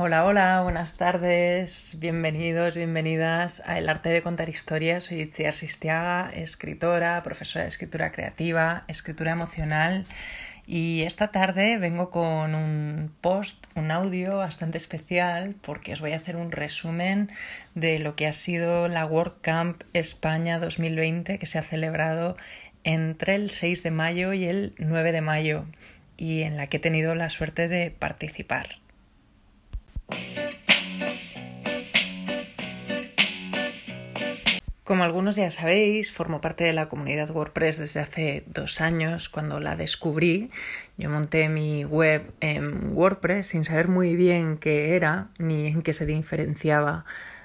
Hola, 0.00 0.24
hola, 0.26 0.60
buenas 0.62 0.96
tardes, 0.96 1.96
bienvenidos, 1.98 2.76
bienvenidas 2.76 3.60
a 3.66 3.78
El 3.78 3.88
Arte 3.88 4.10
de 4.10 4.22
Contar 4.22 4.48
Historias. 4.48 5.02
Soy 5.02 5.22
Itziar 5.22 5.54
Sistiaga, 5.54 6.30
escritora, 6.32 7.20
profesora 7.24 7.64
de 7.64 7.70
escritura 7.70 8.12
creativa, 8.12 8.84
escritura 8.86 9.32
emocional 9.32 10.06
y 10.68 11.02
esta 11.02 11.32
tarde 11.32 11.78
vengo 11.78 12.10
con 12.10 12.54
un 12.54 13.10
post, 13.20 13.66
un 13.74 13.90
audio 13.90 14.36
bastante 14.36 14.78
especial 14.78 15.56
porque 15.62 15.94
os 15.94 16.00
voy 16.00 16.12
a 16.12 16.16
hacer 16.16 16.36
un 16.36 16.52
resumen 16.52 17.32
de 17.74 17.98
lo 17.98 18.14
que 18.14 18.28
ha 18.28 18.32
sido 18.32 18.86
la 18.86 19.04
WordCamp 19.04 19.82
España 19.94 20.60
2020 20.60 21.40
que 21.40 21.46
se 21.46 21.58
ha 21.58 21.64
celebrado 21.64 22.36
entre 22.84 23.34
el 23.34 23.50
6 23.50 23.82
de 23.82 23.90
mayo 23.90 24.32
y 24.32 24.44
el 24.44 24.74
9 24.78 25.10
de 25.10 25.22
mayo 25.22 25.64
y 26.16 26.42
en 26.42 26.56
la 26.56 26.68
que 26.68 26.76
he 26.76 26.80
tenido 26.80 27.16
la 27.16 27.30
suerte 27.30 27.66
de 27.66 27.90
participar. 27.90 28.76
Como 34.88 35.04
algunos 35.04 35.36
ya 35.36 35.50
sabéis, 35.50 36.14
formo 36.14 36.40
parte 36.40 36.64
de 36.64 36.72
la 36.72 36.88
comunidad 36.88 37.30
WordPress 37.30 37.76
desde 37.76 38.00
hace 38.00 38.44
dos 38.46 38.80
años. 38.80 39.28
Cuando 39.28 39.60
la 39.60 39.76
descubrí, 39.76 40.50
yo 40.96 41.10
monté 41.10 41.50
mi 41.50 41.84
web 41.84 42.32
en 42.40 42.96
WordPress 42.96 43.48
sin 43.48 43.66
saber 43.66 43.88
muy 43.88 44.16
bien 44.16 44.56
qué 44.56 44.96
era 44.96 45.28
ni 45.36 45.66
en 45.66 45.82
qué 45.82 45.92
se 45.92 46.06
diferenciaba 46.06 47.04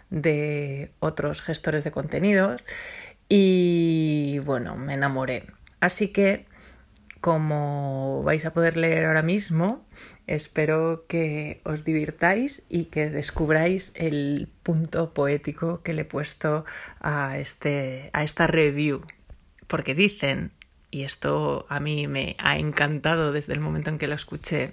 de 0.09 0.91
otros 1.02 1.41
gestores 1.41 1.83
de 1.83 1.91
contenidos. 1.91 2.63
Y 3.27 4.39
bueno, 4.45 4.77
me 4.77 4.94
enamoré. 4.94 5.47
Así 5.81 6.07
que, 6.13 6.45
como 7.23 8.22
vais 8.23 8.44
a 8.44 8.52
poder 8.52 8.76
leer 8.76 9.05
ahora 9.05 9.22
mismo, 9.23 9.88
Espero 10.26 11.05
que 11.08 11.59
os 11.66 11.84
divirtáis 11.84 12.64
y 12.70 12.86
que 12.86 13.09
descubráis 13.09 13.92
el 13.95 14.47
punto 14.64 15.14
poético 15.14 15.84
que 15.84 15.94
le 15.94 16.03
he 16.03 16.06
puesto 16.06 16.66
a, 17.02 17.38
este, 17.38 18.09
a 18.14 18.23
esta 18.23 18.47
review. 18.47 19.06
Porque 19.67 19.94
dicen, 19.94 20.52
y 20.92 21.03
esto 21.03 21.66
a 21.67 21.81
mí 21.81 22.08
me 22.08 22.38
ha 22.39 22.58
encantado 22.58 23.34
desde 23.34 23.52
el 23.52 23.59
momento 23.59 23.90
en 23.90 23.97
que 23.97 24.08
lo 24.08 24.16
escuché, 24.16 24.72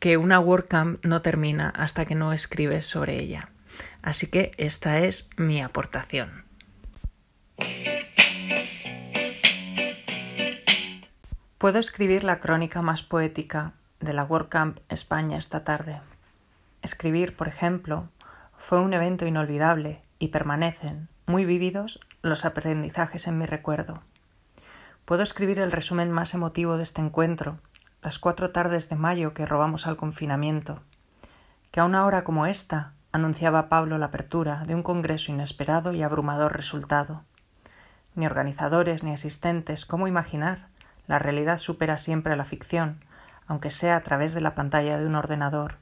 que 0.00 0.18
una 0.18 0.38
WordCamp 0.38 1.02
no 1.04 1.22
termina 1.22 1.70
hasta 1.70 2.04
que 2.04 2.14
no 2.14 2.34
escribes 2.34 2.84
sobre 2.84 3.18
ella. 3.18 3.48
Así 4.02 4.26
que 4.26 4.52
esta 4.58 4.98
es 4.98 5.30
mi 5.38 5.62
aportación. 5.62 6.44
Puedo 11.64 11.78
escribir 11.78 12.24
la 12.24 12.40
crónica 12.40 12.82
más 12.82 13.02
poética 13.02 13.72
de 13.98 14.12
la 14.12 14.24
WordCamp 14.24 14.80
España 14.90 15.38
esta 15.38 15.64
tarde. 15.64 16.02
Escribir, 16.82 17.36
por 17.36 17.48
ejemplo, 17.48 18.10
fue 18.58 18.82
un 18.82 18.92
evento 18.92 19.24
inolvidable 19.24 20.02
y 20.18 20.28
permanecen, 20.28 21.08
muy 21.24 21.46
vívidos, 21.46 22.00
los 22.20 22.44
aprendizajes 22.44 23.26
en 23.28 23.38
mi 23.38 23.46
recuerdo. 23.46 24.02
Puedo 25.06 25.22
escribir 25.22 25.58
el 25.58 25.72
resumen 25.72 26.10
más 26.10 26.34
emotivo 26.34 26.76
de 26.76 26.82
este 26.82 27.00
encuentro, 27.00 27.60
las 28.02 28.18
cuatro 28.18 28.50
tardes 28.50 28.90
de 28.90 28.96
mayo 28.96 29.32
que 29.32 29.46
robamos 29.46 29.86
al 29.86 29.96
confinamiento, 29.96 30.82
que 31.70 31.80
a 31.80 31.86
una 31.86 32.04
hora 32.04 32.20
como 32.20 32.44
esta 32.44 32.92
anunciaba 33.10 33.70
Pablo 33.70 33.96
la 33.96 34.04
apertura 34.04 34.64
de 34.66 34.74
un 34.74 34.82
congreso 34.82 35.32
inesperado 35.32 35.94
y 35.94 36.02
abrumador 36.02 36.54
resultado. 36.54 37.24
Ni 38.14 38.26
organizadores 38.26 39.02
ni 39.02 39.14
asistentes, 39.14 39.86
¿cómo 39.86 40.08
imaginar? 40.08 40.73
La 41.06 41.18
realidad 41.18 41.58
supera 41.58 41.98
siempre 41.98 42.32
a 42.32 42.36
la 42.36 42.44
ficción, 42.44 43.04
aunque 43.46 43.70
sea 43.70 43.96
a 43.96 44.02
través 44.02 44.34
de 44.34 44.40
la 44.40 44.54
pantalla 44.54 44.98
de 44.98 45.06
un 45.06 45.14
ordenador. 45.14 45.78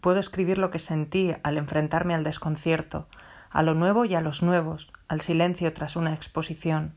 Puedo 0.00 0.18
escribir 0.18 0.58
lo 0.58 0.70
que 0.70 0.78
sentí 0.78 1.34
al 1.42 1.58
enfrentarme 1.58 2.14
al 2.14 2.24
desconcierto, 2.24 3.06
a 3.50 3.62
lo 3.62 3.74
nuevo 3.74 4.04
y 4.04 4.14
a 4.14 4.20
los 4.20 4.42
nuevos, 4.42 4.92
al 5.08 5.20
silencio 5.20 5.72
tras 5.72 5.96
una 5.96 6.14
exposición, 6.14 6.94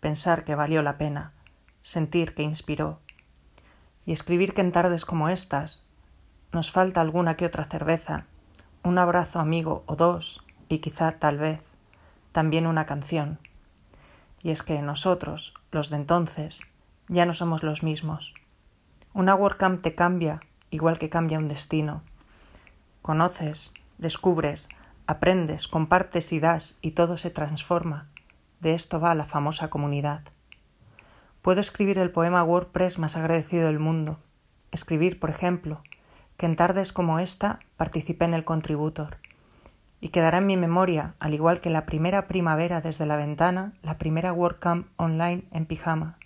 pensar 0.00 0.44
que 0.44 0.54
valió 0.54 0.82
la 0.82 0.98
pena, 0.98 1.32
sentir 1.82 2.34
que 2.34 2.42
inspiró. 2.42 3.00
Y 4.04 4.12
escribir 4.12 4.54
que 4.54 4.60
en 4.60 4.72
tardes 4.72 5.04
como 5.04 5.28
estas 5.28 5.84
nos 6.52 6.70
falta 6.70 7.00
alguna 7.00 7.36
que 7.36 7.46
otra 7.46 7.64
cerveza, 7.64 8.26
un 8.82 8.98
abrazo 8.98 9.40
amigo 9.40 9.82
o 9.86 9.96
dos, 9.96 10.44
y 10.68 10.78
quizá 10.78 11.18
tal 11.18 11.38
vez 11.38 11.74
también 12.32 12.66
una 12.66 12.86
canción. 12.86 13.40
Y 14.46 14.52
es 14.52 14.62
que 14.62 14.80
nosotros, 14.80 15.54
los 15.72 15.90
de 15.90 15.96
entonces, 15.96 16.60
ya 17.08 17.26
no 17.26 17.32
somos 17.32 17.64
los 17.64 17.82
mismos. 17.82 18.32
Una 19.12 19.34
WordCamp 19.34 19.82
te 19.82 19.96
cambia, 19.96 20.38
igual 20.70 21.00
que 21.00 21.10
cambia 21.10 21.40
un 21.40 21.48
destino. 21.48 22.04
Conoces, 23.02 23.72
descubres, 23.98 24.68
aprendes, 25.08 25.66
compartes 25.66 26.32
y 26.32 26.38
das, 26.38 26.78
y 26.80 26.92
todo 26.92 27.18
se 27.18 27.30
transforma. 27.30 28.08
De 28.60 28.74
esto 28.74 29.00
va 29.00 29.16
la 29.16 29.24
famosa 29.24 29.68
comunidad. 29.68 30.22
Puedo 31.42 31.60
escribir 31.60 31.98
el 31.98 32.12
poema 32.12 32.44
WordPress 32.44 33.00
más 33.00 33.16
agradecido 33.16 33.66
del 33.66 33.80
mundo. 33.80 34.20
Escribir, 34.70 35.18
por 35.18 35.30
ejemplo, 35.30 35.82
que 36.36 36.46
en 36.46 36.54
tardes 36.54 36.92
como 36.92 37.18
esta 37.18 37.58
participé 37.76 38.26
en 38.26 38.34
el 38.34 38.44
Contributor. 38.44 39.18
Y 40.00 40.08
quedará 40.08 40.38
en 40.38 40.46
mi 40.46 40.56
memoria, 40.56 41.14
al 41.18 41.34
igual 41.34 41.60
que 41.60 41.70
la 41.70 41.86
primera 41.86 42.26
primavera 42.26 42.80
desde 42.80 43.06
la 43.06 43.16
ventana, 43.16 43.72
la 43.82 43.98
primera 43.98 44.32
WordCamp 44.32 44.88
online 44.96 45.44
en 45.52 45.66
pijama. 45.66 46.18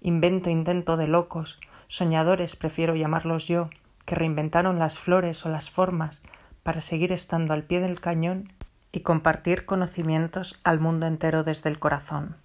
Invento 0.00 0.50
intento 0.50 0.96
de 0.96 1.06
locos, 1.06 1.60
soñadores 1.88 2.56
prefiero 2.56 2.94
llamarlos 2.94 3.48
yo, 3.48 3.70
que 4.04 4.14
reinventaron 4.14 4.78
las 4.78 4.98
flores 4.98 5.44
o 5.44 5.48
las 5.48 5.70
formas 5.70 6.20
para 6.62 6.80
seguir 6.80 7.12
estando 7.12 7.54
al 7.54 7.64
pie 7.64 7.80
del 7.80 8.00
cañón 8.00 8.52
y 8.92 9.00
compartir 9.00 9.66
conocimientos 9.66 10.58
al 10.64 10.80
mundo 10.80 11.06
entero 11.06 11.44
desde 11.44 11.68
el 11.68 11.78
corazón. 11.78 12.36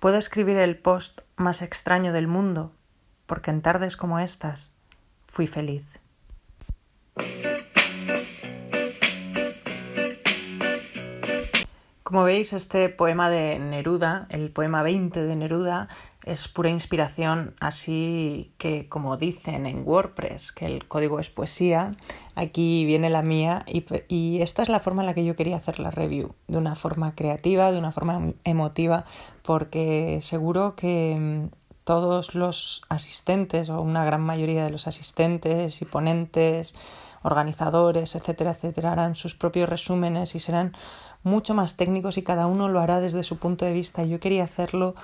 Puedo 0.00 0.16
escribir 0.18 0.56
el 0.56 0.76
post 0.76 1.20
más 1.36 1.62
extraño 1.62 2.12
del 2.12 2.26
mundo, 2.26 2.72
porque 3.26 3.50
en 3.50 3.62
tardes 3.62 3.96
como 3.96 4.18
estas 4.18 4.70
fui 5.26 5.46
feliz. 5.46 5.84
Como 12.06 12.22
veis, 12.22 12.52
este 12.52 12.88
poema 12.88 13.28
de 13.30 13.58
Neruda, 13.58 14.28
el 14.30 14.52
poema 14.52 14.84
20 14.84 15.24
de 15.24 15.34
Neruda, 15.34 15.88
es 16.22 16.46
pura 16.46 16.70
inspiración, 16.70 17.56
así 17.58 18.52
que 18.58 18.88
como 18.88 19.16
dicen 19.16 19.66
en 19.66 19.82
WordPress, 19.84 20.52
que 20.52 20.66
el 20.66 20.86
código 20.86 21.18
es 21.18 21.30
poesía, 21.30 21.90
aquí 22.36 22.84
viene 22.84 23.10
la 23.10 23.22
mía 23.22 23.64
y, 23.66 24.40
esta 24.40 24.62
es 24.62 24.68
la 24.68 24.78
forma 24.78 25.02
en 25.02 25.06
la 25.06 25.14
que 25.14 25.24
yo 25.24 25.34
quería 25.34 25.56
hacer 25.56 25.80
la 25.80 25.90
review, 25.90 26.36
de 26.46 26.58
una 26.58 26.76
forma 26.76 27.16
creativa, 27.16 27.72
de 27.72 27.78
una 27.80 27.90
forma 27.90 28.34
emotiva, 28.44 29.04
porque 29.42 30.20
seguro 30.22 30.76
que 30.76 31.16
mm, 31.18 31.56
todos 31.82 32.36
los 32.36 32.82
asistentes 32.88 33.68
o 33.68 33.80
una 33.80 34.04
gran 34.04 34.20
mayoría 34.20 34.64
de 34.64 34.70
los 34.70 34.86
asistentes 34.86 35.82
y 35.82 35.84
ponentes, 35.84 36.72
organizadores, 37.26 38.14
etcétera, 38.14 38.52
etcétera, 38.52 38.92
harán 38.92 39.16
sus 39.16 39.34
propios 39.34 39.68
resúmenes 39.68 40.36
y 40.36 40.40
serán 40.40 40.76
mucho 41.26 41.54
más 41.54 41.76
técnicos 41.76 42.16
y 42.18 42.22
cada 42.22 42.46
uno 42.46 42.68
lo 42.68 42.80
hará 42.80 43.00
desde 43.00 43.24
su 43.24 43.38
punto 43.38 43.64
de 43.64 43.72
vista. 43.72 44.04
Yo 44.04 44.20
quería 44.20 44.44
hacerlo 44.44 44.94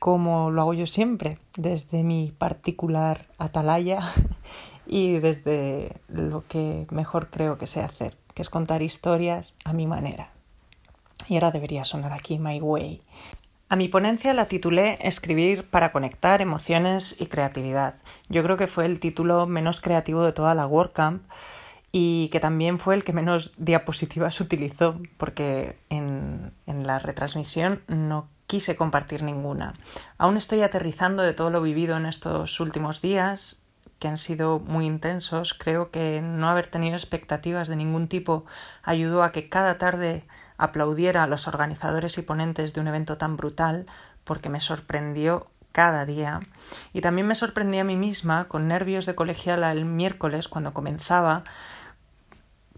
como 0.00 0.50
lo 0.50 0.62
hago 0.62 0.74
yo 0.74 0.86
siempre, 0.86 1.38
desde 1.56 2.02
mi 2.02 2.32
particular 2.36 3.26
atalaya 3.38 4.00
y 4.86 5.18
desde 5.18 6.00
lo 6.08 6.44
que 6.48 6.86
mejor 6.90 7.28
creo 7.28 7.58
que 7.58 7.66
sé 7.66 7.82
hacer, 7.82 8.16
que 8.32 8.40
es 8.40 8.48
contar 8.48 8.80
historias 8.80 9.54
a 9.64 9.74
mi 9.74 9.86
manera. 9.86 10.32
Y 11.28 11.34
ahora 11.34 11.50
debería 11.50 11.84
sonar 11.84 12.12
aquí 12.14 12.38
My 12.38 12.58
Way. 12.60 13.02
A 13.68 13.76
mi 13.76 13.88
ponencia 13.88 14.32
la 14.32 14.46
titulé 14.46 14.96
Escribir 15.02 15.68
para 15.68 15.92
conectar 15.92 16.40
emociones 16.40 17.16
y 17.18 17.26
creatividad. 17.26 17.96
Yo 18.28 18.42
creo 18.42 18.56
que 18.56 18.68
fue 18.68 18.86
el 18.86 18.98
título 18.98 19.46
menos 19.46 19.80
creativo 19.80 20.22
de 20.22 20.32
toda 20.32 20.54
la 20.54 20.66
WordCamp 20.66 21.22
y 21.98 22.28
que 22.28 22.40
también 22.40 22.78
fue 22.78 22.94
el 22.94 23.04
que 23.04 23.14
menos 23.14 23.52
diapositivas 23.56 24.38
utilizó, 24.42 25.00
porque 25.16 25.78
en, 25.88 26.52
en 26.66 26.86
la 26.86 26.98
retransmisión 26.98 27.80
no 27.88 28.28
quise 28.46 28.76
compartir 28.76 29.22
ninguna. 29.22 29.72
Aún 30.18 30.36
estoy 30.36 30.60
aterrizando 30.60 31.22
de 31.22 31.32
todo 31.32 31.48
lo 31.48 31.62
vivido 31.62 31.96
en 31.96 32.04
estos 32.04 32.60
últimos 32.60 33.00
días, 33.00 33.56
que 33.98 34.08
han 34.08 34.18
sido 34.18 34.58
muy 34.58 34.84
intensos. 34.84 35.54
Creo 35.54 35.90
que 35.90 36.20
no 36.20 36.50
haber 36.50 36.66
tenido 36.66 36.96
expectativas 36.96 37.66
de 37.66 37.76
ningún 37.76 38.08
tipo 38.08 38.44
ayudó 38.82 39.22
a 39.22 39.32
que 39.32 39.48
cada 39.48 39.78
tarde 39.78 40.26
aplaudiera 40.58 41.22
a 41.22 41.26
los 41.26 41.48
organizadores 41.48 42.18
y 42.18 42.22
ponentes 42.22 42.74
de 42.74 42.80
un 42.82 42.88
evento 42.88 43.16
tan 43.16 43.38
brutal, 43.38 43.86
porque 44.22 44.50
me 44.50 44.60
sorprendió 44.60 45.46
cada 45.72 46.04
día. 46.04 46.40
Y 46.92 47.00
también 47.00 47.26
me 47.26 47.34
sorprendí 47.34 47.78
a 47.78 47.84
mí 47.84 47.96
misma 47.96 48.48
con 48.48 48.68
nervios 48.68 49.06
de 49.06 49.14
colegiala 49.14 49.72
el 49.72 49.86
miércoles 49.86 50.48
cuando 50.48 50.74
comenzaba 50.74 51.44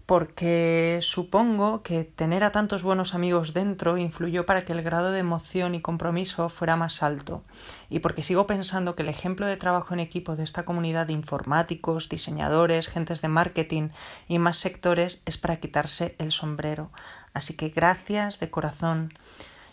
porque 0.09 0.97
supongo 1.03 1.83
que 1.83 2.03
tener 2.03 2.43
a 2.43 2.51
tantos 2.51 2.81
buenos 2.81 3.13
amigos 3.13 3.53
dentro 3.53 3.95
influyó 3.99 4.43
para 4.43 4.65
que 4.65 4.73
el 4.73 4.81
grado 4.81 5.11
de 5.11 5.19
emoción 5.19 5.75
y 5.75 5.81
compromiso 5.81 6.49
fuera 6.49 6.75
más 6.75 7.03
alto, 7.03 7.43
y 7.91 7.99
porque 7.99 8.23
sigo 8.23 8.47
pensando 8.47 8.95
que 8.95 9.03
el 9.03 9.09
ejemplo 9.09 9.45
de 9.45 9.55
trabajo 9.55 9.93
en 9.93 9.99
equipo 9.99 10.35
de 10.35 10.43
esta 10.43 10.65
comunidad 10.65 11.05
de 11.05 11.13
informáticos, 11.13 12.09
diseñadores, 12.09 12.87
gentes 12.87 13.21
de 13.21 13.27
marketing 13.27 13.89
y 14.27 14.39
más 14.39 14.57
sectores 14.57 15.21
es 15.27 15.37
para 15.37 15.57
quitarse 15.57 16.15
el 16.17 16.31
sombrero. 16.31 16.89
Así 17.35 17.53
que 17.53 17.69
gracias 17.69 18.39
de 18.39 18.49
corazón. 18.49 19.13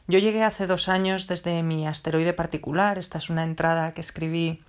Yo 0.06 0.18
llegué 0.18 0.44
hace 0.44 0.66
dos 0.66 0.90
años 0.90 1.28
desde 1.28 1.62
mi 1.62 1.86
asteroide 1.86 2.34
particular, 2.34 2.98
esta 2.98 3.16
es 3.16 3.30
una 3.30 3.42
entrada 3.42 3.94
que 3.94 4.02
escribí 4.02 4.62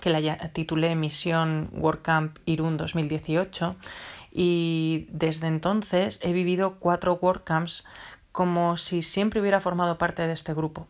que 0.00 0.10
la 0.10 0.38
titulé 0.50 0.94
Misión 0.96 1.70
WordCamp 1.72 2.38
Irún 2.46 2.76
2018 2.76 3.76
y 4.36 5.06
desde 5.12 5.46
entonces 5.46 6.18
he 6.20 6.32
vivido 6.32 6.80
cuatro 6.80 7.18
WordCamps 7.22 7.84
como 8.32 8.76
si 8.76 9.02
siempre 9.02 9.40
hubiera 9.40 9.60
formado 9.60 9.96
parte 9.96 10.26
de 10.26 10.32
este 10.32 10.52
grupo. 10.52 10.88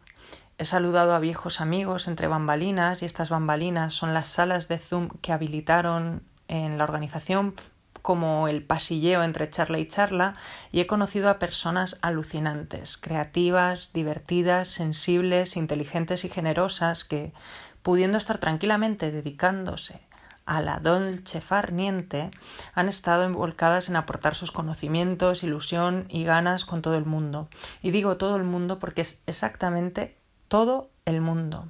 He 0.56 0.64
saludado 0.64 1.14
a 1.14 1.19
viejos 1.19 1.61
amigos 1.61 2.08
entre 2.08 2.26
bambalinas 2.26 3.02
y 3.02 3.05
estas 3.05 3.29
bambalinas 3.29 3.93
son 3.93 4.14
las 4.14 4.29
salas 4.29 4.67
de 4.69 4.79
Zoom 4.79 5.11
que 5.20 5.32
habilitaron 5.32 6.23
en 6.49 6.79
la 6.79 6.85
organización 6.85 7.55
como 8.00 8.49
el 8.49 8.62
pasilleo 8.64 9.23
entre 9.23 9.50
charla 9.50 9.79
y 9.79 9.88
charla 9.88 10.37
y 10.73 10.81
he 10.81 10.87
conocido 10.87 11.29
a 11.29 11.38
personas 11.38 11.99
alucinantes, 12.00 12.96
creativas, 12.96 13.91
divertidas, 13.93 14.69
sensibles, 14.69 15.56
inteligentes 15.56 16.25
y 16.25 16.31
generosas 16.31 17.05
que, 17.05 17.35
pudiendo 17.82 18.17
estar 18.17 18.38
tranquilamente 18.38 19.11
dedicándose 19.11 20.00
a 20.46 20.61
la 20.62 20.79
dolce 20.79 21.41
farniente, 21.41 22.31
han 22.75 22.88
estado 22.88 23.25
envolcadas 23.25 23.88
en 23.88 23.96
aportar 23.96 24.35
sus 24.35 24.52
conocimientos, 24.52 25.43
ilusión 25.43 26.06
y 26.08 26.25
ganas 26.25 26.64
con 26.64 26.82
todo 26.82 26.96
el 26.96 27.05
mundo. 27.05 27.49
Y 27.82 27.91
digo 27.91 28.17
todo 28.17 28.37
el 28.37 28.44
mundo 28.44 28.79
porque 28.79 29.02
es 29.02 29.20
exactamente 29.26 30.17
todo 30.49 30.91
el 31.05 31.20
mundo. 31.20 31.69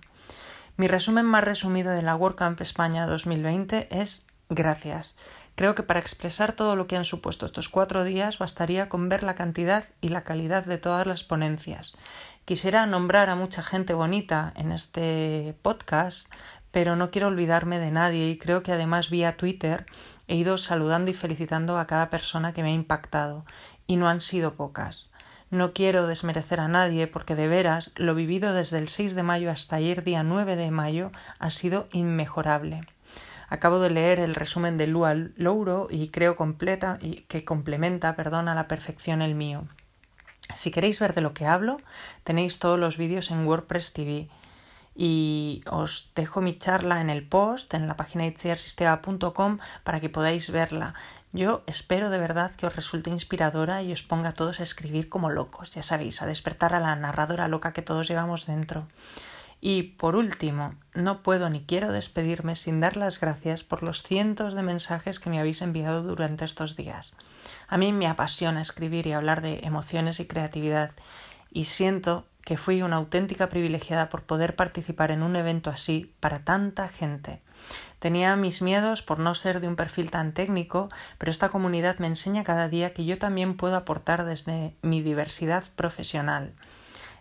Mi 0.76 0.88
resumen 0.88 1.24
más 1.24 1.44
resumido 1.44 1.92
de 1.92 2.02
la 2.02 2.16
WordCamp 2.16 2.60
España 2.60 3.06
2020 3.06 3.88
es 3.90 4.26
gracias. 4.48 5.16
Creo 5.54 5.76
que 5.76 5.84
para 5.84 6.00
expresar 6.00 6.52
todo 6.52 6.74
lo 6.74 6.88
que 6.88 6.96
han 6.96 7.04
supuesto 7.04 7.46
estos 7.46 7.68
cuatro 7.68 8.02
días 8.02 8.38
bastaría 8.38 8.88
con 8.88 9.08
ver 9.08 9.22
la 9.22 9.36
cantidad 9.36 9.84
y 10.00 10.08
la 10.08 10.22
calidad 10.22 10.64
de 10.64 10.78
todas 10.78 11.06
las 11.06 11.22
ponencias. 11.22 11.92
Quisiera 12.44 12.86
nombrar 12.86 13.30
a 13.30 13.36
mucha 13.36 13.62
gente 13.62 13.94
bonita 13.94 14.52
en 14.56 14.72
este 14.72 15.56
podcast, 15.62 16.26
pero 16.74 16.96
no 16.96 17.12
quiero 17.12 17.28
olvidarme 17.28 17.78
de 17.78 17.92
nadie 17.92 18.28
y 18.28 18.36
creo 18.36 18.64
que 18.64 18.72
además 18.72 19.08
vía 19.08 19.36
Twitter 19.36 19.86
he 20.26 20.34
ido 20.34 20.58
saludando 20.58 21.08
y 21.08 21.14
felicitando 21.14 21.78
a 21.78 21.86
cada 21.86 22.10
persona 22.10 22.52
que 22.52 22.64
me 22.64 22.70
ha 22.70 22.74
impactado, 22.74 23.44
y 23.86 23.94
no 23.94 24.08
han 24.08 24.20
sido 24.20 24.54
pocas. 24.54 25.08
No 25.52 25.72
quiero 25.72 26.08
desmerecer 26.08 26.58
a 26.58 26.66
nadie 26.66 27.06
porque 27.06 27.36
de 27.36 27.46
veras 27.46 27.92
lo 27.94 28.16
vivido 28.16 28.52
desde 28.54 28.78
el 28.78 28.88
6 28.88 29.14
de 29.14 29.22
mayo 29.22 29.52
hasta 29.52 29.76
ayer 29.76 30.02
día 30.02 30.24
9 30.24 30.56
de 30.56 30.72
mayo 30.72 31.12
ha 31.38 31.50
sido 31.50 31.86
inmejorable. 31.92 32.80
Acabo 33.48 33.78
de 33.78 33.90
leer 33.90 34.18
el 34.18 34.34
resumen 34.34 34.76
de 34.76 34.88
Lua 34.88 35.14
Louro 35.14 35.86
y 35.92 36.08
creo 36.08 36.34
completa 36.34 36.98
y 37.00 37.20
que 37.28 37.44
complementa, 37.44 38.16
perdón, 38.16 38.48
a 38.48 38.56
la 38.56 38.66
perfección 38.66 39.22
el 39.22 39.36
mío. 39.36 39.68
Si 40.52 40.72
queréis 40.72 40.98
ver 40.98 41.14
de 41.14 41.20
lo 41.20 41.34
que 41.34 41.46
hablo, 41.46 41.76
tenéis 42.24 42.58
todos 42.58 42.80
los 42.80 42.96
vídeos 42.98 43.30
en 43.30 43.46
WordPress 43.46 43.92
TV 43.92 44.28
y 44.94 45.62
os 45.70 46.12
dejo 46.14 46.40
mi 46.40 46.58
charla 46.58 47.00
en 47.00 47.10
el 47.10 47.26
post 47.26 47.74
en 47.74 47.88
la 47.88 47.96
página 47.96 48.26
itziarsistema.com 48.26 49.58
para 49.82 50.00
que 50.00 50.08
podáis 50.08 50.50
verla. 50.50 50.94
Yo 51.32 51.64
espero 51.66 52.10
de 52.10 52.18
verdad 52.18 52.54
que 52.54 52.66
os 52.66 52.76
resulte 52.76 53.10
inspiradora 53.10 53.82
y 53.82 53.90
os 53.92 54.04
ponga 54.04 54.28
a 54.28 54.32
todos 54.32 54.60
a 54.60 54.62
escribir 54.62 55.08
como 55.08 55.30
locos, 55.30 55.70
ya 55.70 55.82
sabéis, 55.82 56.22
a 56.22 56.26
despertar 56.26 56.74
a 56.74 56.80
la 56.80 56.94
narradora 56.94 57.48
loca 57.48 57.72
que 57.72 57.82
todos 57.82 58.06
llevamos 58.06 58.46
dentro. 58.46 58.86
Y 59.60 59.82
por 59.82 60.14
último, 60.14 60.74
no 60.92 61.22
puedo 61.22 61.48
ni 61.48 61.64
quiero 61.64 61.90
despedirme 61.90 62.54
sin 62.54 62.80
dar 62.80 62.96
las 62.96 63.18
gracias 63.18 63.64
por 63.64 63.82
los 63.82 64.02
cientos 64.02 64.54
de 64.54 64.62
mensajes 64.62 65.18
que 65.18 65.30
me 65.30 65.40
habéis 65.40 65.62
enviado 65.62 66.02
durante 66.02 66.44
estos 66.44 66.76
días. 66.76 67.14
A 67.66 67.78
mí 67.78 67.92
me 67.92 68.06
apasiona 68.06 68.60
escribir 68.60 69.06
y 69.06 69.12
hablar 69.12 69.40
de 69.40 69.60
emociones 69.64 70.20
y 70.20 70.26
creatividad 70.26 70.92
y 71.50 71.64
siento 71.64 72.26
que 72.44 72.58
fui 72.58 72.82
una 72.82 72.96
auténtica 72.96 73.48
privilegiada 73.48 74.08
por 74.08 74.22
poder 74.22 74.54
participar 74.54 75.10
en 75.10 75.22
un 75.22 75.34
evento 75.34 75.70
así 75.70 76.14
para 76.20 76.44
tanta 76.44 76.88
gente. 76.88 77.40
Tenía 77.98 78.36
mis 78.36 78.60
miedos 78.60 79.02
por 79.02 79.18
no 79.18 79.34
ser 79.34 79.60
de 79.60 79.68
un 79.68 79.76
perfil 79.76 80.10
tan 80.10 80.32
técnico, 80.34 80.90
pero 81.16 81.32
esta 81.32 81.48
comunidad 81.48 81.98
me 81.98 82.06
enseña 82.06 82.44
cada 82.44 82.68
día 82.68 82.92
que 82.92 83.06
yo 83.06 83.18
también 83.18 83.56
puedo 83.56 83.76
aportar 83.76 84.24
desde 84.24 84.74
mi 84.82 85.00
diversidad 85.00 85.64
profesional. 85.74 86.52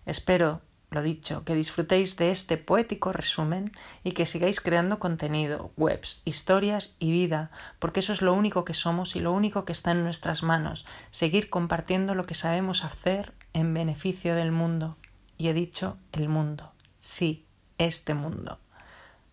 Espero, 0.06 0.62
lo 0.92 1.02
dicho, 1.02 1.46
que 1.46 1.56
disfrutéis 1.56 2.18
de 2.18 2.32
este 2.32 2.58
poético 2.58 3.14
resumen 3.14 3.72
y 4.04 4.12
que 4.12 4.26
sigáis 4.26 4.60
creando 4.60 5.00
contenido, 5.00 5.72
webs, 5.78 6.22
historias 6.26 6.98
y 7.00 7.12
vida, 7.12 7.50
porque 7.80 8.02
eso 8.02 8.12
es 8.12 8.22
lo 8.22 8.34
único 8.34 8.66
que 8.66 8.74
somos 8.74 9.16
y 9.16 9.22
lo 9.22 9.32
único 9.32 9.64
que 9.64 9.72
está 9.72 9.92
en 9.92 10.04
nuestras 10.04 10.44
manos, 10.44 10.86
seguir 11.12 11.50
compartiendo 11.50 12.14
lo 12.14 12.26
que 12.26 12.36
sabemos 12.36 12.84
hacer 12.84 13.34
en 13.54 13.74
beneficio 13.74 14.36
del 14.36 14.52
mundo 14.52 14.98
y 15.38 15.48
he 15.48 15.54
dicho 15.54 15.98
el 16.12 16.30
mundo. 16.30 16.72
Sí, 17.00 17.46
este 17.78 18.14
mundo. 18.14 18.60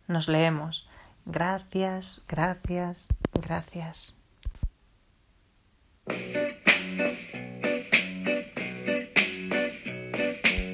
Nos 0.08 0.28
leemos. 0.28 0.88
Gracias, 1.26 2.20
gracias, 2.26 3.08
gracias. 3.32 4.14